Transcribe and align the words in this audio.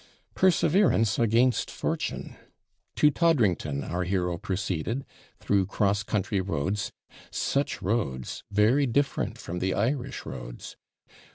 'Perseverance 0.33 1.19
against 1.19 1.69
fortune.' 1.69 2.35
To 2.95 3.11
Toddrington 3.11 3.83
our 3.83 4.03
hero 4.03 4.39
proceeded, 4.39 5.05
through 5.39 5.67
cross 5.67 6.01
country 6.01 6.41
roads 6.41 6.91
such 7.29 7.83
roads! 7.83 8.41
very 8.49 8.87
different 8.87 9.37
from 9.37 9.59
the 9.59 9.75
Irish 9.75 10.25
roads. 10.25 10.75